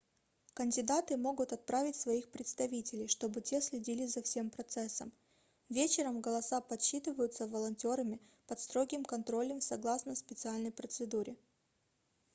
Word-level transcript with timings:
кандидаты 0.55 1.15
могут 1.15 1.53
отправить 1.53 1.95
своих 1.95 2.31
представителей 2.31 3.07
чтобы 3.07 3.39
те 3.39 3.61
следили 3.61 4.07
за 4.07 4.23
всем 4.23 4.49
процессом 4.49 5.11
вечером 5.69 6.21
голоса 6.21 6.59
подсчитываются 6.59 7.45
волонтерами 7.45 8.19
под 8.47 8.59
строгим 8.59 9.05
контролем 9.05 9.59
в 9.59 9.63
согласно 9.63 10.15
специальной 10.15 10.71
процедуре 10.71 11.35